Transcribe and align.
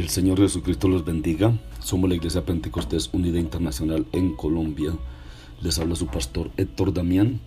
El 0.00 0.08
Señor 0.08 0.38
Jesucristo 0.38 0.88
los 0.88 1.04
bendiga. 1.04 1.52
Somos 1.78 2.08
la 2.08 2.16
Iglesia 2.16 2.46
Pentecostés 2.46 3.10
Unida 3.12 3.38
Internacional 3.38 4.06
en 4.12 4.34
Colombia. 4.34 4.92
Les 5.60 5.78
habla 5.78 5.94
su 5.94 6.06
pastor 6.06 6.50
Héctor 6.56 6.94
Damián. 6.94 7.38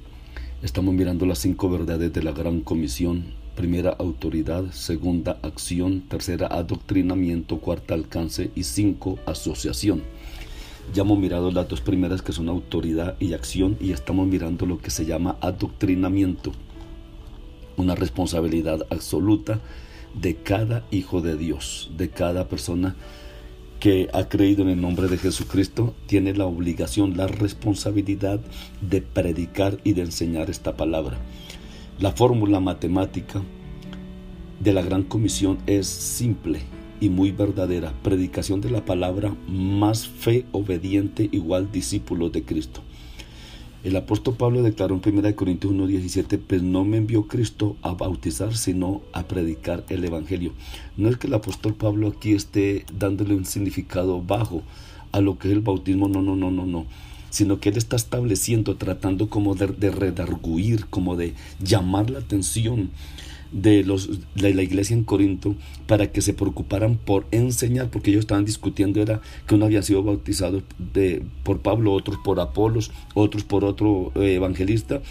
Estamos 0.61 0.93
mirando 0.93 1.25
las 1.25 1.39
cinco 1.39 1.67
verdades 1.67 2.13
de 2.13 2.21
la 2.21 2.31
Gran 2.31 2.61
Comisión 2.61 3.33
primera 3.55 3.89
autoridad, 3.89 4.69
segunda 4.69 5.39
acción, 5.41 6.01
tercera 6.01 6.45
adoctrinamiento, 6.45 7.57
cuarta 7.57 7.95
alcance 7.95 8.51
y 8.53 8.65
cinco 8.65 9.17
asociación. 9.25 10.03
Ya 10.93 11.01
hemos 11.01 11.17
mirado 11.17 11.49
las 11.49 11.67
dos 11.67 11.81
primeras 11.81 12.21
que 12.21 12.33
son 12.33 12.49
autoridad 12.49 13.15
y 13.19 13.33
acción 13.33 13.77
y 13.79 13.93
estamos 13.93 14.27
mirando 14.27 14.67
lo 14.67 14.77
que 14.77 14.91
se 14.91 15.07
llama 15.07 15.37
adoctrinamiento, 15.41 16.51
una 17.77 17.95
responsabilidad 17.95 18.85
absoluta 18.91 19.59
de 20.13 20.35
cada 20.35 20.85
hijo 20.91 21.21
de 21.21 21.37
Dios, 21.37 21.91
de 21.97 22.09
cada 22.09 22.47
persona 22.47 22.95
que 23.79 24.07
ha 24.13 24.29
creído 24.29 24.61
en 24.63 24.69
el 24.69 24.79
nombre 24.79 25.07
de 25.09 25.17
Jesucristo, 25.17 25.93
tiene 26.05 26.33
la 26.33 26.45
obligación, 26.45 27.17
la 27.17 27.27
responsabilidad 27.27 28.39
de 28.81 29.01
predicar 29.01 29.79
y 29.83 29.93
de 29.93 30.03
enseñar 30.03 30.49
esta 30.49 30.77
palabra. 30.77 31.17
La 31.99 32.13
fórmula 32.13 32.59
matemática 32.59 33.41
de 34.59 34.73
la 34.73 34.81
Gran 34.81 35.03
Comisión 35.03 35.57
es 35.67 35.87
simple 35.87 36.61
y 37.01 37.09
muy 37.09 37.31
verdadera. 37.31 37.91
Predicación 38.03 38.61
de 38.61 38.69
la 38.69 38.85
palabra 38.85 39.35
más 39.49 40.07
fe 40.07 40.45
obediente 40.53 41.27
igual 41.31 41.69
discípulo 41.71 42.29
de 42.29 42.43
Cristo. 42.43 42.81
El 43.83 43.97
apóstol 43.97 44.35
Pablo 44.35 44.63
declaró 44.63 44.95
en 44.95 45.17
1 45.17 45.35
Corintios 45.35 45.73
1:17, 45.73 46.39
pues 46.39 46.63
no 46.63 46.85
me 46.85 46.97
envió 46.97 47.27
Cristo 47.27 47.75
a 47.81 47.93
bautizar, 47.93 48.55
sino 48.55 49.01
a 49.11 49.27
predicar 49.27 49.83
el 49.89 50.05
Evangelio. 50.05 50.53
No 50.95 51.09
es 51.09 51.17
que 51.17 51.27
el 51.27 51.33
apóstol 51.33 51.73
Pablo 51.73 52.07
aquí 52.07 52.33
esté 52.33 52.85
dándole 52.97 53.35
un 53.35 53.45
significado 53.45 54.21
bajo 54.21 54.63
a 55.11 55.19
lo 55.19 55.37
que 55.37 55.49
es 55.49 55.53
el 55.53 55.61
bautismo, 55.61 56.07
no, 56.07 56.21
no, 56.21 56.35
no, 56.35 56.49
no, 56.49 56.65
no 56.65 56.85
sino 57.33 57.59
que 57.59 57.69
Él 57.69 57.77
está 57.77 57.95
estableciendo, 57.95 58.75
tratando 58.75 59.27
como 59.27 59.55
de, 59.55 59.89
redarguir, 59.89 60.85
como 60.85 61.15
de 61.15 61.33
llamar 61.59 62.11
la 62.11 62.19
atención 62.19 62.91
de, 63.53 63.83
los, 63.83 64.09
de 64.35 64.53
la 64.53 64.63
iglesia 64.63 64.95
en 64.95 65.03
Corinto 65.03 65.55
para 65.87 66.11
que 66.11 66.21
se 66.21 66.33
preocuparan 66.33 66.97
por 66.97 67.25
enseñar, 67.31 67.89
porque 67.89 68.09
ellos 68.09 68.21
estaban 68.21 68.45
discutiendo 68.45 69.01
era 69.01 69.21
que 69.47 69.55
uno 69.55 69.65
había 69.65 69.83
sido 69.83 70.03
bautizado 70.03 70.63
de, 70.93 71.23
por 71.43 71.61
Pablo, 71.61 71.93
otros 71.93 72.17
por 72.23 72.39
Apolos, 72.39 72.91
otros 73.13 73.43
por 73.43 73.63
otro 73.63 74.11
eh, 74.15 74.35
evangelista, 74.35 75.01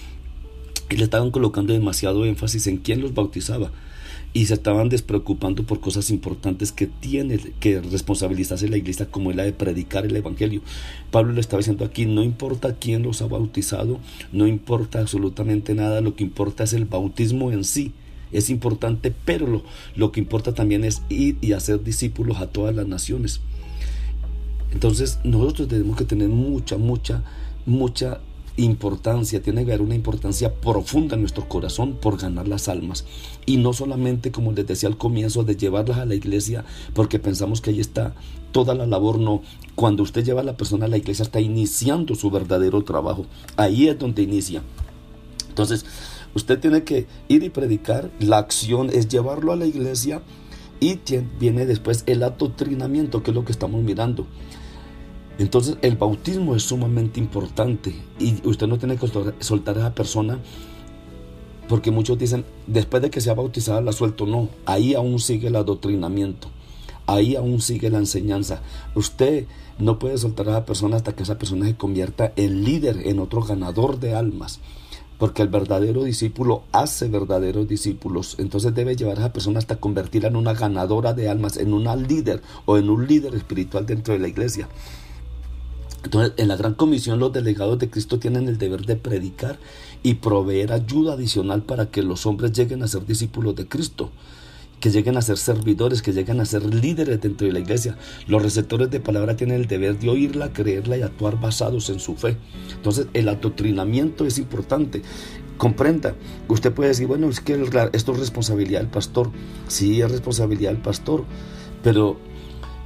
y 0.91 0.97
le 0.97 1.05
estaban 1.05 1.31
colocando 1.31 1.73
demasiado 1.73 2.27
énfasis 2.27 2.67
en 2.67 2.77
quién 2.77 3.01
los 3.01 3.15
bautizaba 3.15 3.71
y 4.35 4.47
se 4.47 4.55
estaban 4.55 4.89
despreocupando 4.89 5.65
por 5.65 5.81
cosas 5.81 6.11
importantes 6.11 6.73
que 6.73 6.87
tiene 6.87 7.39
que 7.61 7.81
responsabilizarse 7.81 8.69
la 8.69 8.79
iglesia 8.79 9.07
como 9.07 9.31
es 9.31 9.37
la 9.37 9.43
de 9.43 9.53
predicar 9.53 10.07
el 10.07 10.17
evangelio. 10.17 10.63
Pablo 11.11 11.33
le 11.33 11.41
estaba 11.41 11.59
diciendo 11.59 11.85
aquí, 11.85 12.07
no 12.07 12.23
importa 12.23 12.77
quién 12.77 13.03
los 13.03 13.21
ha 13.21 13.27
bautizado, 13.27 14.01
no 14.33 14.47
importa 14.47 15.01
absolutamente 15.01 15.75
nada, 15.75 16.01
lo 16.01 16.15
que 16.17 16.25
importa 16.25 16.65
es 16.65 16.73
el 16.73 16.87
bautismo 16.87 17.53
en 17.53 17.65
sí. 17.65 17.93
Es 18.33 18.51
importante, 18.51 19.13
pero 19.25 19.47
lo, 19.47 19.63
lo 19.95 20.13
que 20.13 20.21
importa 20.21 20.55
también 20.55 20.85
es 20.85 21.03
ir 21.09 21.37
y 21.41 21.53
hacer 21.53 21.83
discípulos 21.83 22.39
a 22.39 22.47
todas 22.47 22.75
las 22.75 22.87
naciones. 22.87 23.41
Entonces 24.73 25.19
nosotros 25.23 25.69
tenemos 25.69 25.97
que 25.97 26.05
tener 26.05 26.29
mucha, 26.29 26.79
mucha, 26.79 27.23
mucha 27.67 28.21
importancia, 28.57 29.43
tiene 29.43 29.65
que 29.65 29.73
haber 29.73 29.83
una 29.83 29.95
importancia 29.95 30.55
profunda 30.55 31.15
en 31.15 31.23
nuestro 31.23 31.49
corazón 31.49 31.95
por 31.95 32.19
ganar 32.19 32.49
las 32.49 32.69
almas. 32.69 33.05
Y 33.47 33.57
no 33.57 33.73
solamente, 33.73 34.31
como 34.31 34.53
les 34.53 34.67
decía 34.67 34.89
al 34.89 34.99
comienzo, 34.99 35.45
de 35.45 35.57
llevarlas 35.57 35.99
a 35.99 36.05
la 36.05 36.15
iglesia 36.15 36.65
porque 36.95 37.19
pensamos 37.19 37.61
que 37.61 37.71
ahí 37.71 37.81
está 37.81 38.15
toda 38.53 38.75
la 38.75 38.87
labor, 38.87 39.19
no. 39.19 39.43
Cuando 39.75 40.03
usted 40.03 40.25
lleva 40.25 40.43
a 40.43 40.45
la 40.45 40.57
persona 40.57 40.87
a 40.87 40.89
la 40.89 40.99
iglesia 40.99 41.23
está 41.23 41.41
iniciando 41.41 42.15
su 42.15 42.31
verdadero 42.31 42.83
trabajo. 42.83 43.27
Ahí 43.57 43.89
es 43.89 43.99
donde 43.99 44.23
inicia. 44.23 44.63
Entonces, 45.49 45.85
usted 46.35 46.59
tiene 46.59 46.85
que 46.85 47.07
ir 47.29 47.43
y 47.43 47.51
predicar. 47.51 48.11
La 48.21 48.39
acción 48.39 48.91
es 48.93 49.09
llevarlo 49.09 49.53
a 49.53 49.57
la 49.57 49.67
iglesia 49.67 50.23
y 50.81 50.99
viene 51.39 51.65
después 51.67 52.03
el 52.07 52.23
adoctrinamiento, 52.23 53.23
que 53.23 53.31
es 53.31 53.35
lo 53.35 53.45
que 53.45 53.53
estamos 53.53 53.83
mirando. 53.83 54.27
Entonces 55.39 55.77
el 55.83 55.97
bautismo 55.97 56.55
es 56.55 56.65
sumamente 56.65 57.21
importante 57.21 57.95
y 58.19 58.47
usted 58.47 58.67
no 58.67 58.79
tiene 58.79 58.97
que 58.97 59.09
soltar 59.41 59.77
a 59.77 59.81
esa 59.81 59.95
persona 59.95 60.39
porque 61.69 61.91
muchos 61.91 62.19
dicen, 62.19 62.45
después 62.67 63.03
de 63.03 63.11
que 63.11 63.21
sea 63.21 63.35
bautizada 63.35 63.81
la 63.81 63.93
suelto. 63.93 64.27
No, 64.27 64.49
ahí 64.67 64.95
aún 64.95 65.19
sigue 65.21 65.49
el 65.49 65.57
adoctrinamiento, 65.57 66.49
ahí 67.07 67.35
aún 67.35 67.63
sigue 67.63 67.89
la 67.89 67.99
enseñanza. 67.99 68.61
Usted 68.95 69.47
no 69.79 69.99
puede 69.99 70.19
soltar 70.19 70.49
a 70.49 70.53
esa 70.53 70.67
persona 70.67 70.97
hasta 70.97 71.15
que 71.15 71.23
esa 71.23 71.39
persona 71.39 71.67
se 71.67 71.77
convierta 71.77 72.33
en 72.37 72.65
líder, 72.65 73.07
en 73.07 73.21
otro 73.21 73.43
ganador 73.43 74.01
de 74.01 74.15
almas. 74.15 74.61
Porque 75.23 75.43
el 75.43 75.47
verdadero 75.47 76.03
discípulo 76.03 76.65
hace 76.73 77.07
verdaderos 77.07 77.69
discípulos. 77.69 78.35
Entonces 78.41 78.75
debe 78.75 78.97
llevar 78.97 79.19
a 79.19 79.21
esa 79.21 79.33
persona 79.33 79.61
hasta 79.61 79.77
convertirla 79.77 80.27
en 80.27 80.35
una 80.35 80.53
ganadora 80.53 81.15
de 81.15 81.29
almas, 81.29 81.59
en 81.59 81.75
una 81.75 81.95
líder 81.95 82.43
o 82.65 82.77
en 82.77 82.91
un 82.91 83.07
líder 83.07 83.37
espiritual 83.37 83.87
dentro 83.87 84.15
de 84.15 84.19
la 84.19 84.27
iglesia. 84.27 84.69
Entonces, 86.03 86.33
en 86.39 86.49
la 86.49 86.57
gran 86.57 86.75
comisión 86.75 87.21
los 87.21 87.33
delegados 87.33 87.79
de 87.79 87.89
Cristo 87.89 88.19
tienen 88.19 88.49
el 88.49 88.59
deber 88.59 88.85
de 88.85 88.97
predicar 88.97 89.61
y 90.03 90.15
proveer 90.15 90.73
ayuda 90.73 91.13
adicional 91.13 91.63
para 91.63 91.89
que 91.89 92.03
los 92.03 92.27
hombres 92.27 92.51
lleguen 92.51 92.83
a 92.83 92.89
ser 92.89 93.07
discípulos 93.07 93.55
de 93.55 93.69
Cristo, 93.69 94.11
que 94.83 94.91
lleguen 94.91 95.17
a 95.17 95.23
ser 95.23 95.39
servidores, 95.39 96.03
que 96.03 96.13
lleguen 96.13 96.41
a 96.41 96.45
ser 96.45 96.65
líderes 96.75 97.21
dentro 97.21 97.47
de 97.47 97.53
la 97.53 97.61
iglesia. 97.61 97.97
Los 98.27 98.43
receptores 98.43 98.91
de 98.91 98.99
palabra 98.99 99.37
tienen 99.37 99.61
el 99.61 99.69
deber 99.69 99.97
de 99.97 100.11
oírla, 100.11 100.53
creerla 100.53 100.97
y 100.97 101.03
actuar 101.03 101.41
basados 101.41 101.89
en 101.89 102.01
su 102.01 102.17
fe. 102.17 102.37
Entonces, 102.75 103.07
el 103.13 103.29
adoctrinamiento 103.29 104.27
es 104.27 104.39
importante. 104.39 105.03
Comprenda, 105.57 106.17
usted 106.49 106.73
puede 106.73 106.89
decir, 106.89 107.07
bueno, 107.07 107.29
es 107.29 107.39
que 107.39 107.53
esto 107.93 108.13
es 108.13 108.19
responsabilidad 108.19 108.81
del 108.81 108.91
pastor. 108.91 109.31
Sí, 109.69 110.03
es 110.03 110.11
responsabilidad 110.11 110.73
del 110.73 110.83
pastor, 110.83 111.27
pero 111.85 112.19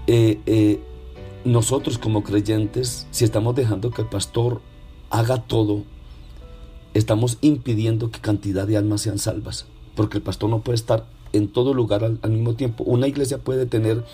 eh, 0.07 0.39
eh, 0.45 0.81
nosotros 1.47 1.97
como 1.97 2.23
creyentes, 2.23 3.07
si 3.11 3.25
estamos 3.25 3.57
dejando 3.57 3.91
que 3.91 4.03
el 4.03 4.09
pastor 4.09 4.61
haga 5.09 5.39
todo, 5.39 5.85
estamos 6.93 7.39
impidiendo 7.41 8.11
que 8.11 8.21
cantidad 8.21 8.67
de 8.67 8.77
almas 8.77 9.01
sean 9.01 9.19
salvas, 9.19 9.65
porque 9.95 10.19
el 10.19 10.23
pastor 10.23 10.51
no 10.51 10.61
puede 10.61 10.77
estar 10.77 11.16
en 11.33 11.49
todo 11.49 11.75
lugar 11.75 12.05
al, 12.05 12.31
mismo 12.31 12.55
tiempo. 12.55 12.85
Una 12.85 13.07
iglesia 13.07 13.39
puede 13.39 13.67
tener 13.67 14.05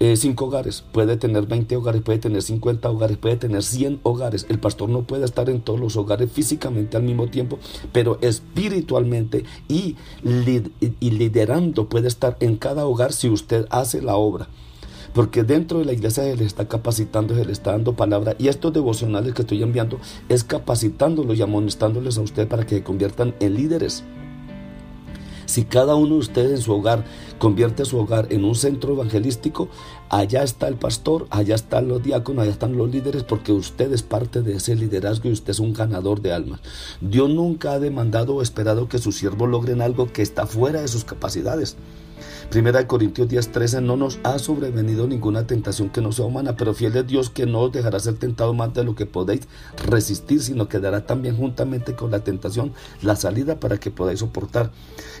eh, 0.00 0.16
cinco 0.16 0.46
hogares, 0.46 0.84
puede 0.92 1.16
tener 1.16 1.46
20 1.46 1.76
hogares, 1.76 2.02
puede 2.02 2.18
tener 2.18 2.42
50 2.42 2.88
hogares, 2.90 3.16
puede 3.16 3.36
tener 3.36 3.62
100 3.62 4.00
hogares. 4.02 4.46
El 4.48 4.58
pastor 4.58 4.88
no 4.88 5.02
puede 5.02 5.24
estar 5.24 5.50
en 5.50 5.60
todos 5.60 5.80
los 5.80 5.96
hogares 5.96 6.30
físicamente 6.30 6.96
al 6.96 7.02
mismo 7.02 7.28
tiempo, 7.28 7.58
pero 7.92 8.18
espiritualmente 8.20 9.44
y, 9.68 9.96
y 10.22 11.10
liderando 11.10 11.88
puede 11.88 12.08
estar 12.08 12.36
en 12.40 12.56
cada 12.56 12.86
hogar 12.86 13.12
si 13.12 13.28
usted 13.28 13.66
hace 13.70 14.02
la 14.02 14.16
obra. 14.16 14.48
Porque 15.14 15.42
dentro 15.42 15.78
de 15.78 15.84
la 15.84 15.92
iglesia 15.92 16.22
se 16.22 16.36
le 16.36 16.44
está 16.44 16.68
capacitando, 16.68 17.34
se 17.34 17.44
le 17.44 17.52
está 17.52 17.72
dando 17.72 17.94
palabra. 17.94 18.36
Y 18.38 18.48
estos 18.48 18.72
devocionales 18.72 19.34
que 19.34 19.42
estoy 19.42 19.62
enviando 19.62 19.98
es 20.28 20.44
capacitándolos 20.44 21.36
y 21.38 21.42
amonestándoles 21.42 22.18
a 22.18 22.20
ustedes 22.20 22.48
para 22.48 22.66
que 22.66 22.76
se 22.76 22.82
conviertan 22.82 23.34
en 23.40 23.54
líderes. 23.54 24.04
Si 25.48 25.64
cada 25.64 25.94
uno 25.94 26.16
de 26.16 26.20
ustedes 26.20 26.50
en 26.50 26.60
su 26.60 26.74
hogar 26.74 27.06
convierte 27.38 27.86
su 27.86 27.98
hogar 27.98 28.26
en 28.28 28.44
un 28.44 28.54
centro 28.54 28.92
evangelístico, 28.92 29.70
allá 30.10 30.42
está 30.42 30.68
el 30.68 30.74
pastor, 30.74 31.26
allá 31.30 31.54
están 31.54 31.88
los 31.88 32.02
diáconos, 32.02 32.42
allá 32.42 32.52
están 32.52 32.76
los 32.76 32.90
líderes, 32.90 33.22
porque 33.22 33.52
usted 33.52 33.90
es 33.94 34.02
parte 34.02 34.42
de 34.42 34.56
ese 34.56 34.76
liderazgo 34.76 35.30
y 35.30 35.32
usted 35.32 35.52
es 35.52 35.58
un 35.58 35.72
ganador 35.72 36.20
de 36.20 36.34
almas. 36.34 36.60
Dios 37.00 37.30
nunca 37.30 37.72
ha 37.72 37.78
demandado 37.78 38.34
o 38.34 38.42
esperado 38.42 38.90
que 38.90 38.98
sus 38.98 39.16
siervos 39.16 39.48
logren 39.48 39.80
algo 39.80 40.12
que 40.12 40.20
está 40.20 40.46
fuera 40.46 40.82
de 40.82 40.88
sus 40.88 41.04
capacidades. 41.04 41.78
Primera 42.50 42.78
de 42.78 42.86
Corintios 42.86 43.28
10:13, 43.28 43.82
no 43.82 43.98
nos 43.98 44.20
ha 44.22 44.38
sobrevenido 44.38 45.06
ninguna 45.06 45.46
tentación 45.46 45.90
que 45.90 46.00
no 46.00 46.12
sea 46.12 46.24
humana, 46.24 46.56
pero 46.56 46.72
fiel 46.72 46.96
es 46.96 47.06
Dios 47.06 47.28
que 47.28 47.44
no 47.44 47.60
os 47.60 47.72
dejará 47.72 48.00
ser 48.00 48.14
tentado 48.14 48.54
más 48.54 48.72
de 48.72 48.84
lo 48.84 48.94
que 48.94 49.04
podéis 49.04 49.46
resistir, 49.84 50.42
sino 50.42 50.66
que 50.66 50.80
dará 50.80 51.04
también 51.04 51.36
juntamente 51.36 51.94
con 51.94 52.10
la 52.10 52.24
tentación 52.24 52.72
la 53.02 53.16
salida 53.16 53.60
para 53.60 53.76
que 53.76 53.90
podáis 53.90 54.20
soportar. 54.20 54.70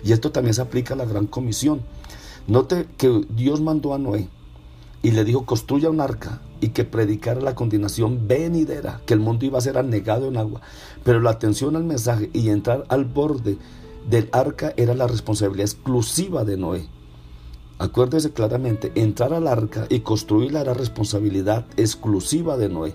Y 0.02 0.12
esto 0.12 0.32
también 0.32 0.54
se 0.54 0.62
aplica 0.62 0.94
a 0.94 0.96
la 0.96 1.04
gran 1.04 1.26
comisión. 1.26 1.82
Note 2.46 2.88
que 2.96 3.26
Dios 3.28 3.60
mandó 3.60 3.92
a 3.92 3.98
Noé 3.98 4.30
y 5.02 5.10
le 5.10 5.22
dijo, 5.24 5.44
construya 5.44 5.90
un 5.90 6.00
arca 6.00 6.40
y 6.62 6.68
que 6.68 6.84
predicara 6.84 7.42
la 7.42 7.54
condenación 7.54 8.26
venidera, 8.26 9.02
que 9.04 9.12
el 9.12 9.20
mundo 9.20 9.44
iba 9.44 9.58
a 9.58 9.60
ser 9.60 9.76
anegado 9.76 10.28
en 10.28 10.38
agua. 10.38 10.62
Pero 11.04 11.20
la 11.20 11.28
atención 11.28 11.76
al 11.76 11.84
mensaje 11.84 12.30
y 12.32 12.48
entrar 12.48 12.84
al 12.88 13.04
borde 13.04 13.58
del 14.08 14.30
arca 14.32 14.72
era 14.78 14.94
la 14.94 15.06
responsabilidad 15.06 15.66
exclusiva 15.66 16.46
de 16.46 16.56
Noé. 16.56 16.97
Acuérdese 17.80 18.32
claramente, 18.32 18.90
entrar 18.96 19.32
al 19.32 19.46
arca 19.46 19.86
y 19.88 20.00
construirla 20.00 20.62
era 20.62 20.74
responsabilidad 20.74 21.64
exclusiva 21.76 22.56
de 22.56 22.68
Noé. 22.68 22.94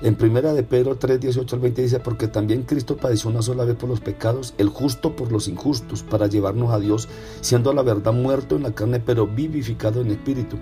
En 0.00 0.14
primera 0.14 0.54
de 0.54 0.62
Pedro 0.62 0.96
3, 0.96 1.20
18 1.20 1.56
al 1.56 1.60
20 1.60 1.82
dice, 1.82 2.00
porque 2.00 2.26
también 2.26 2.62
Cristo 2.62 2.96
padeció 2.96 3.28
una 3.28 3.42
sola 3.42 3.66
vez 3.66 3.76
por 3.76 3.90
los 3.90 4.00
pecados, 4.00 4.54
el 4.56 4.70
justo 4.70 5.14
por 5.14 5.30
los 5.30 5.48
injustos, 5.48 6.02
para 6.02 6.28
llevarnos 6.28 6.72
a 6.72 6.78
Dios, 6.78 7.08
siendo 7.42 7.74
la 7.74 7.82
verdad 7.82 8.14
muerto 8.14 8.56
en 8.56 8.62
la 8.62 8.72
carne, 8.72 9.00
pero 9.00 9.26
vivificado 9.26 10.00
en 10.00 10.12
espíritu 10.12 10.56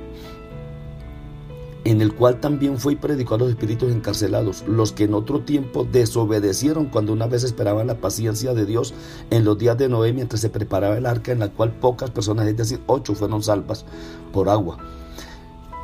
en 1.90 2.02
el 2.02 2.14
cual 2.14 2.38
también 2.38 2.78
fue 2.78 2.92
y 2.92 2.96
predicó 2.96 3.36
a 3.36 3.38
los 3.38 3.48
espíritus 3.48 3.90
encarcelados, 3.90 4.62
los 4.66 4.92
que 4.92 5.04
en 5.04 5.14
otro 5.14 5.40
tiempo 5.40 5.88
desobedecieron 5.90 6.86
cuando 6.86 7.14
una 7.14 7.26
vez 7.26 7.44
esperaban 7.44 7.86
la 7.86 7.98
paciencia 7.98 8.52
de 8.52 8.66
Dios 8.66 8.92
en 9.30 9.46
los 9.46 9.56
días 9.56 9.78
de 9.78 9.88
Noé 9.88 10.12
mientras 10.12 10.42
se 10.42 10.50
preparaba 10.50 10.98
el 10.98 11.06
arca 11.06 11.32
en 11.32 11.38
la 11.38 11.48
cual 11.48 11.72
pocas 11.72 12.10
personas, 12.10 12.46
es 12.46 12.58
decir, 12.58 12.80
ocho, 12.86 13.14
fueron 13.14 13.42
salvas 13.42 13.86
por 14.34 14.50
agua. 14.50 14.76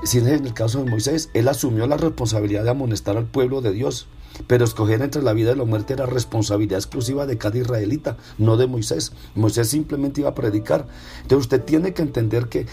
Si 0.02 0.18
en 0.18 0.28
el 0.28 0.52
caso 0.52 0.84
de 0.84 0.90
Moisés, 0.90 1.30
él 1.32 1.48
asumió 1.48 1.86
la 1.86 1.96
responsabilidad 1.96 2.64
de 2.64 2.70
amonestar 2.70 3.16
al 3.16 3.24
pueblo 3.24 3.62
de 3.62 3.72
Dios, 3.72 4.06
pero 4.46 4.66
escoger 4.66 5.00
entre 5.00 5.22
la 5.22 5.32
vida 5.32 5.52
y 5.52 5.56
la 5.56 5.64
muerte 5.64 5.94
era 5.94 6.04
responsabilidad 6.04 6.80
exclusiva 6.80 7.24
de 7.24 7.38
cada 7.38 7.56
israelita, 7.56 8.18
no 8.36 8.58
de 8.58 8.66
Moisés. 8.66 9.12
Moisés 9.34 9.68
simplemente 9.68 10.20
iba 10.20 10.28
a 10.28 10.34
predicar. 10.34 10.86
Entonces 11.22 11.46
usted 11.46 11.62
tiene 11.62 11.94
que 11.94 12.02
entender 12.02 12.48
que 12.50 12.66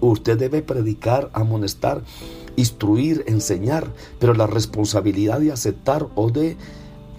usted 0.00 0.38
debe 0.38 0.62
predicar, 0.62 1.28
amonestar, 1.34 2.02
instruir, 2.56 3.24
enseñar, 3.26 3.92
pero 4.18 4.34
la 4.34 4.46
responsabilidad 4.46 5.40
de 5.40 5.52
aceptar 5.52 6.08
o 6.14 6.30
de 6.30 6.56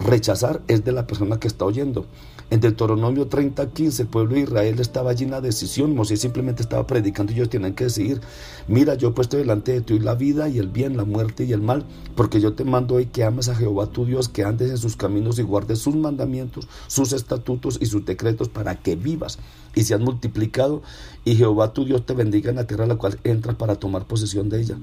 rechazar 0.00 0.62
es 0.68 0.84
de 0.84 0.92
la 0.92 1.06
persona 1.06 1.38
que 1.38 1.48
está 1.48 1.64
oyendo. 1.64 2.06
En 2.50 2.60
Deuteronomio 2.60 3.26
30, 3.26 3.70
15, 3.70 4.02
el 4.02 4.08
pueblo 4.08 4.34
de 4.34 4.42
Israel 4.42 4.78
estaba 4.78 5.10
allí 5.10 5.24
en 5.24 5.30
la 5.30 5.40
decisión. 5.40 5.94
Moisés 5.94 6.20
simplemente 6.20 6.62
estaba 6.62 6.86
predicando 6.86 7.32
y 7.32 7.36
ellos 7.36 7.48
tienen 7.48 7.74
que 7.74 7.84
decidir, 7.84 8.20
mira, 8.68 8.94
yo 8.94 9.08
he 9.08 9.12
puesto 9.12 9.36
delante 9.36 9.72
de 9.72 9.80
ti 9.80 9.98
la 9.98 10.14
vida 10.14 10.48
y 10.48 10.58
el 10.58 10.68
bien, 10.68 10.96
la 10.96 11.04
muerte 11.04 11.44
y 11.44 11.52
el 11.52 11.62
mal, 11.62 11.84
porque 12.14 12.40
yo 12.40 12.52
te 12.52 12.64
mando 12.64 12.96
hoy 12.96 13.06
que 13.06 13.24
ames 13.24 13.48
a 13.48 13.54
Jehová 13.54 13.86
tu 13.86 14.04
Dios, 14.04 14.28
que 14.28 14.44
andes 14.44 14.70
en 14.70 14.78
sus 14.78 14.94
caminos 14.94 15.38
y 15.38 15.42
guardes 15.42 15.78
sus 15.78 15.96
mandamientos, 15.96 16.68
sus 16.86 17.12
estatutos 17.12 17.78
y 17.80 17.86
sus 17.86 18.04
decretos 18.04 18.48
para 18.50 18.76
que 18.76 18.94
vivas 18.94 19.38
y 19.74 19.84
seas 19.84 20.00
multiplicado 20.00 20.82
y 21.24 21.36
Jehová 21.36 21.72
tu 21.72 21.84
Dios 21.84 22.04
te 22.04 22.14
bendiga 22.14 22.50
en 22.50 22.56
la 22.56 22.66
tierra 22.66 22.86
la 22.86 22.96
cual 22.96 23.18
entras 23.24 23.56
para 23.56 23.76
tomar 23.76 24.06
posesión 24.06 24.48
de 24.48 24.60
ella. 24.60 24.76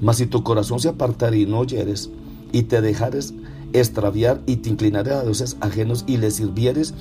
Mas 0.00 0.16
si 0.16 0.26
tu 0.26 0.42
corazón 0.42 0.80
se 0.80 0.88
apartare 0.88 1.38
y 1.38 1.46
no 1.46 1.58
oyeres 1.58 2.10
y 2.52 2.62
te 2.62 2.80
dejares 2.80 3.34
extraviar 3.72 4.40
y 4.46 4.56
te 4.56 4.70
inclinares 4.70 5.14
a 5.14 5.22
dioses 5.24 5.56
ajenos 5.60 6.04
y 6.06 6.16
les 6.16 6.36
sirvieres, 6.36 6.94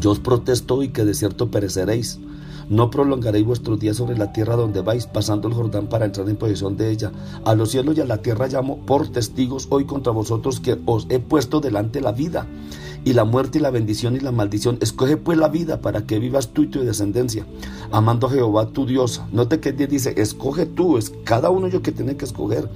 yo 0.00 0.10
os 0.10 0.18
protesto 0.18 0.82
y 0.82 0.88
que 0.88 1.04
de 1.04 1.14
cierto 1.14 1.50
pereceréis. 1.50 2.18
No 2.68 2.90
prolongaréis 2.90 3.44
vuestros 3.44 3.78
días 3.80 3.96
sobre 3.96 4.16
la 4.16 4.32
tierra 4.32 4.56
donde 4.56 4.80
vais, 4.80 5.06
pasando 5.06 5.48
el 5.48 5.54
Jordán 5.54 5.88
para 5.88 6.06
entrar 6.06 6.28
en 6.28 6.36
posesión 6.36 6.76
de 6.76 6.90
ella. 6.90 7.12
A 7.44 7.54
los 7.54 7.70
cielos 7.70 7.98
y 7.98 8.00
a 8.00 8.06
la 8.06 8.18
tierra 8.18 8.46
llamo 8.46 8.78
por 8.86 9.08
testigos 9.08 9.66
hoy 9.68 9.84
contra 9.84 10.12
vosotros 10.12 10.60
que 10.60 10.78
os 10.86 11.06
he 11.10 11.18
puesto 11.18 11.60
delante 11.60 12.00
la 12.00 12.12
vida 12.12 12.46
y 13.04 13.12
la 13.12 13.24
muerte 13.24 13.58
y 13.58 13.60
la 13.60 13.70
bendición 13.70 14.16
y 14.16 14.20
la 14.20 14.32
maldición. 14.32 14.78
Escoge 14.80 15.16
pues 15.16 15.38
la 15.38 15.48
vida 15.48 15.80
para 15.80 16.06
que 16.06 16.18
vivas 16.18 16.48
tú 16.48 16.62
y 16.62 16.66
tu 16.68 16.80
descendencia, 16.80 17.46
amando 17.90 18.26
a 18.26 18.30
Jehová 18.30 18.68
tu 18.68 18.86
Dios. 18.86 19.22
Note 19.32 19.60
que 19.60 19.72
Dios 19.72 19.90
dice, 19.90 20.14
escoge 20.16 20.66
tú, 20.66 20.98
es 20.98 21.12
cada 21.24 21.50
uno 21.50 21.68
yo 21.68 21.82
que 21.82 21.92
tiene 21.92 22.16
que 22.16 22.24
escoger, 22.24 22.68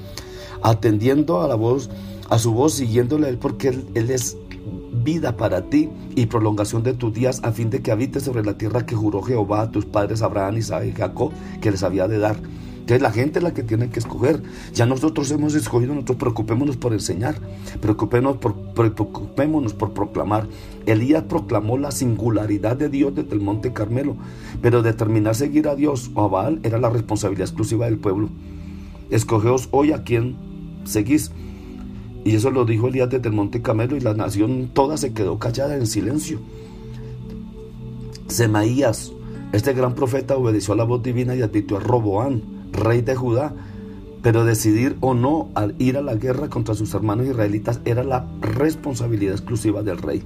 atendiendo 0.62 1.43
a 1.43 1.49
la 1.49 1.55
voz 1.55 1.90
a 2.28 2.38
su 2.38 2.52
voz, 2.52 2.75
siguiéndole 2.75 3.26
a 3.26 3.31
Él, 3.31 3.38
porque 3.38 3.69
él, 3.69 4.11
es 4.11 4.37
vida 5.05 5.37
para 5.37 5.69
ti 5.70 5.88
y 6.17 6.26
prolongación 6.26 6.82
de 6.82 6.94
tus 6.94 7.12
días, 7.12 7.40
a 7.44 7.52
fin 7.52 7.70
de 7.70 7.82
que 7.82 7.93
habites 7.93 8.25
sobre 8.25 8.44
la 8.44 8.58
tierra 8.58 8.87
que 8.87 8.96
juró 8.96 9.22
Jehová 9.22 9.62
a 9.62 9.70
tus 9.70 9.84
padres 9.84 10.22
Abraham, 10.22 10.56
Isaac 10.56 10.84
y 10.87 10.93
Jacob, 10.93 11.32
que 11.61 11.70
les 11.70 11.82
había 11.82 12.08
de 12.08 12.19
dar. 12.19 12.37
Entonces 12.86 13.02
la 13.02 13.10
gente 13.10 13.40
es 13.40 13.42
la 13.42 13.52
que 13.52 13.64
tiene 13.64 13.90
que 13.90 13.98
escoger. 13.98 14.40
Ya 14.72 14.86
nosotros 14.86 15.28
hemos 15.32 15.56
escogido, 15.56 15.92
nosotros 15.92 16.18
preocupémonos 16.18 16.76
por 16.76 16.92
enseñar, 16.92 17.34
preocupémonos 17.80 18.36
por, 18.36 18.54
preocupémonos 18.54 19.74
por 19.74 19.92
proclamar. 19.92 20.46
Elías 20.86 21.24
proclamó 21.24 21.78
la 21.78 21.90
singularidad 21.90 22.76
de 22.76 22.88
Dios 22.88 23.12
desde 23.12 23.34
el 23.34 23.40
monte 23.40 23.72
Carmelo, 23.72 24.14
pero 24.62 24.82
determinar 24.82 25.34
seguir 25.34 25.66
a 25.66 25.74
Dios 25.74 26.12
o 26.14 26.22
a 26.22 26.28
Baal 26.28 26.60
era 26.62 26.78
la 26.78 26.88
responsabilidad 26.88 27.48
exclusiva 27.48 27.86
del 27.86 27.98
pueblo. 27.98 28.28
Escogeos 29.10 29.68
hoy 29.72 29.90
a 29.90 30.04
quien 30.04 30.36
seguís. 30.84 31.32
Y 32.24 32.36
eso 32.36 32.52
lo 32.52 32.64
dijo 32.66 32.86
Elías 32.86 33.10
desde 33.10 33.26
el 33.28 33.34
Monte 33.34 33.62
Camelo 33.62 33.96
y 33.96 34.00
la 34.00 34.14
nación 34.14 34.70
toda 34.72 34.96
se 34.96 35.12
quedó 35.12 35.40
callada 35.40 35.74
en 35.74 35.88
silencio. 35.88 36.38
Semaías, 38.28 39.10
este 39.52 39.72
gran 39.72 39.96
profeta, 39.96 40.36
obedeció 40.36 40.74
a 40.74 40.76
la 40.76 40.84
voz 40.84 41.02
divina 41.02 41.34
y 41.34 41.42
advirtió 41.42 41.78
a 41.78 41.80
Roboán, 41.80 42.56
rey 42.76 43.02
de 43.02 43.17
Judá. 43.17 43.52
Pero 44.23 44.44
decidir 44.44 44.96
o 45.00 45.14
no 45.14 45.50
ir 45.78 45.96
a 45.96 46.02
la 46.02 46.14
guerra 46.14 46.49
contra 46.49 46.75
sus 46.75 46.93
hermanos 46.94 47.26
israelitas 47.26 47.81
era 47.84 48.02
la 48.02 48.26
responsabilidad 48.40 49.34
exclusiva 49.34 49.82
del 49.82 49.99
rey. 49.99 50.23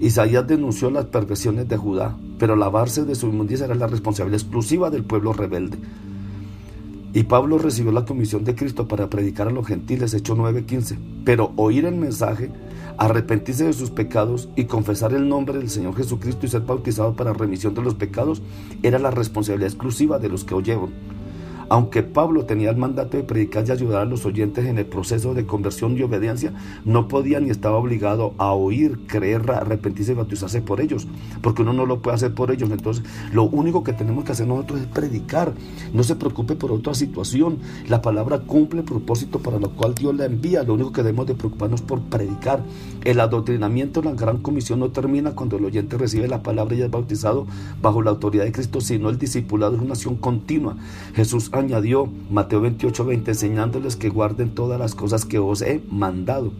Isaías 0.00 0.46
denunció 0.46 0.90
las 0.90 1.06
perversiones 1.06 1.68
de 1.68 1.76
Judá, 1.76 2.16
pero 2.38 2.56
lavarse 2.56 3.04
de 3.04 3.14
su 3.14 3.28
inmundicia 3.28 3.66
era 3.66 3.74
la 3.74 3.86
responsabilidad 3.86 4.40
exclusiva 4.40 4.90
del 4.90 5.04
pueblo 5.04 5.32
rebelde. 5.32 5.78
Y 7.14 7.24
Pablo 7.24 7.58
recibió 7.58 7.92
la 7.92 8.04
comisión 8.04 8.42
de 8.44 8.54
Cristo 8.54 8.88
para 8.88 9.10
predicar 9.10 9.48
a 9.48 9.52
los 9.52 9.66
gentiles, 9.66 10.14
Hechos 10.14 10.38
9:15. 10.38 10.96
Pero 11.24 11.52
oír 11.56 11.84
el 11.84 11.94
mensaje, 11.94 12.50
arrepentirse 12.96 13.64
de 13.64 13.72
sus 13.74 13.90
pecados 13.90 14.48
y 14.56 14.64
confesar 14.64 15.12
el 15.12 15.28
nombre 15.28 15.58
del 15.58 15.68
Señor 15.68 15.94
Jesucristo 15.94 16.46
y 16.46 16.48
ser 16.48 16.62
bautizado 16.62 17.14
para 17.14 17.32
remisión 17.32 17.74
de 17.74 17.82
los 17.82 17.94
pecados 17.94 18.40
era 18.82 18.98
la 18.98 19.10
responsabilidad 19.10 19.68
exclusiva 19.68 20.18
de 20.18 20.28
los 20.30 20.44
que 20.44 20.54
oyeron. 20.54 20.90
Aunque 21.72 22.02
Pablo 22.02 22.44
tenía 22.44 22.68
el 22.68 22.76
mandato 22.76 23.16
de 23.16 23.22
predicar 23.22 23.66
y 23.66 23.70
ayudar 23.70 24.02
a 24.02 24.04
los 24.04 24.26
oyentes 24.26 24.66
en 24.66 24.76
el 24.76 24.84
proceso 24.84 25.32
de 25.32 25.46
conversión 25.46 25.96
y 25.96 26.02
obediencia, 26.02 26.52
no 26.84 27.08
podía 27.08 27.40
ni 27.40 27.48
estaba 27.48 27.78
obligado 27.78 28.34
a 28.36 28.52
oír, 28.52 29.06
creer, 29.06 29.50
arrepentirse 29.50 30.12
y 30.12 30.14
bautizarse 30.14 30.60
por 30.60 30.82
ellos, 30.82 31.08
porque 31.40 31.62
uno 31.62 31.72
no 31.72 31.86
lo 31.86 32.02
puede 32.02 32.16
hacer 32.16 32.34
por 32.34 32.50
ellos. 32.50 32.70
Entonces, 32.70 33.02
lo 33.32 33.44
único 33.44 33.82
que 33.84 33.94
tenemos 33.94 34.26
que 34.26 34.32
hacer 34.32 34.46
nosotros 34.46 34.82
es 34.82 34.86
predicar. 34.86 35.54
No 35.94 36.02
se 36.02 36.14
preocupe 36.14 36.56
por 36.56 36.72
otra 36.72 36.92
situación. 36.92 37.60
La 37.88 38.02
palabra 38.02 38.40
cumple 38.40 38.80
el 38.80 38.84
propósito 38.84 39.38
para 39.38 39.58
lo 39.58 39.70
cual 39.70 39.94
Dios 39.94 40.14
la 40.14 40.26
envía. 40.26 40.64
Lo 40.64 40.74
único 40.74 40.92
que 40.92 41.02
debemos 41.02 41.26
de 41.26 41.36
preocuparnos 41.36 41.80
por 41.80 42.02
predicar. 42.02 42.62
El 43.02 43.18
adoctrinamiento, 43.18 44.02
la 44.02 44.12
gran 44.12 44.42
comisión 44.42 44.80
no 44.80 44.90
termina 44.90 45.30
cuando 45.30 45.56
el 45.56 45.64
oyente 45.64 45.96
recibe 45.96 46.28
la 46.28 46.42
palabra 46.42 46.74
y 46.74 46.82
es 46.82 46.90
bautizado 46.90 47.46
bajo 47.80 48.02
la 48.02 48.10
autoridad 48.10 48.44
de 48.44 48.52
Cristo, 48.52 48.82
sino 48.82 49.08
el 49.08 49.16
discipulado 49.16 49.76
es 49.76 49.80
una 49.80 49.94
acción 49.94 50.16
continua. 50.16 50.76
Jesús 51.14 51.48
ha 51.54 51.61
añadió 51.62 52.08
Mateo 52.30 52.60
28, 52.60 53.04
20, 53.04 53.30
enseñándoles 53.30 53.96
que 53.96 54.10
guarden 54.10 54.54
todas 54.54 54.78
las 54.78 54.94
cosas 54.94 55.24
que 55.24 55.38
os 55.38 55.62
he 55.62 55.80
mandado. 55.90 56.52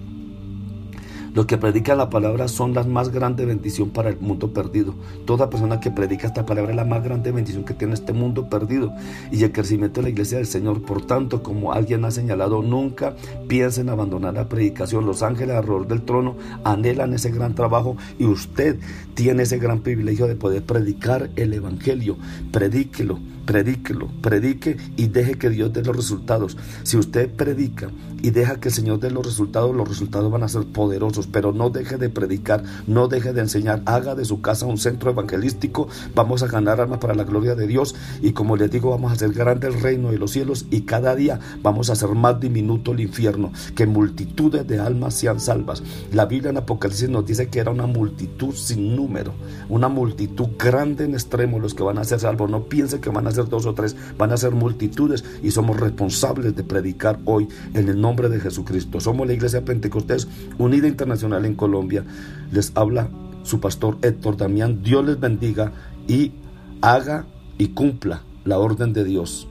Los 1.34 1.46
que 1.46 1.56
predican 1.56 1.96
la 1.96 2.10
palabra 2.10 2.46
son 2.46 2.74
la 2.74 2.84
más 2.84 3.08
grande 3.08 3.46
bendición 3.46 3.88
para 3.88 4.10
el 4.10 4.20
mundo 4.20 4.52
perdido. 4.52 4.94
Toda 5.24 5.48
persona 5.48 5.80
que 5.80 5.90
predica 5.90 6.26
esta 6.26 6.44
palabra 6.44 6.72
es 6.72 6.76
la 6.76 6.84
más 6.84 7.02
grande 7.02 7.32
bendición 7.32 7.64
que 7.64 7.72
tiene 7.72 7.94
este 7.94 8.12
mundo 8.12 8.50
perdido 8.50 8.92
y 9.30 9.42
el 9.42 9.50
crecimiento 9.50 10.00
de 10.00 10.04
la 10.04 10.10
iglesia 10.10 10.36
del 10.36 10.46
Señor. 10.46 10.82
Por 10.82 11.06
tanto, 11.06 11.42
como 11.42 11.72
alguien 11.72 12.04
ha 12.04 12.10
señalado, 12.10 12.62
nunca 12.62 13.16
piensen 13.48 13.88
abandonar 13.88 14.34
la 14.34 14.50
predicación. 14.50 15.06
Los 15.06 15.22
ángeles 15.22 15.56
alrededor 15.56 15.86
del 15.86 16.02
trono 16.02 16.36
anhelan 16.64 17.14
ese 17.14 17.30
gran 17.30 17.54
trabajo 17.54 17.96
y 18.18 18.26
usted 18.26 18.78
tiene 19.14 19.44
ese 19.44 19.58
gran 19.58 19.80
privilegio 19.80 20.26
de 20.26 20.36
poder 20.36 20.64
predicar 20.64 21.30
el 21.36 21.54
Evangelio. 21.54 22.18
Predíquelo 22.50 23.18
predíquelo, 23.44 24.08
predique 24.20 24.76
y 24.96 25.08
deje 25.08 25.34
que 25.34 25.50
Dios 25.50 25.72
dé 25.72 25.82
los 25.82 25.96
resultados. 25.96 26.56
Si 26.82 26.96
usted 26.96 27.30
predica 27.30 27.90
y 28.22 28.30
deja 28.30 28.60
que 28.60 28.68
el 28.68 28.74
Señor 28.74 29.00
dé 29.00 29.10
los 29.10 29.26
resultados, 29.26 29.74
los 29.74 29.88
resultados 29.88 30.30
van 30.30 30.42
a 30.42 30.48
ser 30.48 30.64
poderosos, 30.66 31.22
pero 31.26 31.52
no 31.52 31.71
deje 31.71 31.97
de 31.97 32.11
predicar, 32.11 32.62
no 32.87 33.09
deje 33.09 33.33
de 33.33 33.41
enseñar, 33.41 33.83
haga 33.87 34.14
de 34.14 34.25
su 34.25 34.41
casa 34.41 34.67
un 34.67 34.79
centro 34.79 35.11
evangelístico, 35.11 35.88
vamos 36.14 36.43
a 36.43 36.47
ganar 36.47 36.81
almas 36.81 36.99
para 36.99 37.14
la 37.14 37.25
gloria 37.25 37.55
de 37.55 37.67
Dios 37.67 37.95
y 38.21 38.33
como 38.33 38.57
les 38.57 38.71
digo, 38.71 38.91
vamos 38.91 39.11
a 39.11 39.14
hacer 39.14 39.33
grande 39.33 39.69
el 39.69 39.81
reino 39.81 40.11
de 40.11 40.19
los 40.19 40.33
cielos 40.33 40.67
y 40.71 40.83
cada 40.83 41.14
día 41.14 41.41
vamos 41.62 41.91
a 41.91 41.95
hacer 41.95 42.11
más 42.11 42.41
diminuto 42.41 42.93
el 42.93 43.00
infierno, 43.00 43.52
que 43.75 43.87
multitudes 43.87 44.67
de 44.67 44.79
almas 44.79 45.14
sean 45.14 45.41
salvas. 45.41 45.83
La 46.12 46.26
Biblia 46.26 46.50
en 46.50 46.59
Apocalipsis 46.59 47.09
nos 47.09 47.26
dice 47.26 47.49
que 47.49 47.59
era 47.59 47.71
una 47.71 47.87
multitud 47.87 48.55
sin 48.55 48.97
número, 48.97 49.33
una 49.69 49.88
multitud 49.88 50.49
grande 50.59 51.05
en 51.05 51.14
extremo 51.14 51.59
los 51.59 51.75
que 51.75 51.83
van 51.83 51.99
a 51.99 52.05
ser 52.05 52.21
salvos. 52.21 52.50
No 52.50 52.64
piense 52.64 53.00
que 53.00 53.11
van 53.11 53.26
a 53.26 53.33
ser 53.33 53.49
dos 53.49 53.67
o 53.67 53.75
tres, 53.75 53.97
van 54.19 54.33
a 54.33 54.37
ser 54.37 54.52
multitudes 54.52 55.25
y 55.43 55.50
somos 55.50 55.79
responsables 55.79 56.57
de 56.57 56.64
predicar 56.64 57.19
hoy 57.25 57.49
en 57.75 57.88
el 57.88 58.00
nombre 58.00 58.29
de 58.29 58.41
Jesucristo. 58.41 59.00
Somos 59.00 59.26
la 59.26 59.33
Iglesia 59.33 59.64
Pentecostés 59.64 60.29
Unida 60.59 60.87
En 61.12 61.54
Colombia. 61.54 62.04
Les 62.50 62.73
habla 62.75 63.09
su 63.42 63.61
pastor 63.61 63.99
Héctor 64.02 64.37
Damián. 64.37 64.83
Dios 64.83 65.04
les 65.04 65.19
bendiga 65.19 65.73
y 66.09 66.33
haga 66.81 67.26
y 67.59 67.69
cumpla 67.69 68.23
la 68.45 68.59
orden 68.59 68.92
de 68.92 69.04
Dios. 69.04 69.47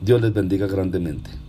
Dios 0.00 0.20
les 0.20 0.32
bendiga 0.32 0.66
grandemente. 0.66 1.43